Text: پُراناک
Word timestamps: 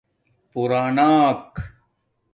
پُراناک 0.51 1.53